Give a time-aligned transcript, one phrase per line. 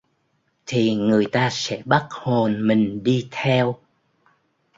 [0.65, 3.75] thì người ta sẽ bắt hồn mình đi theo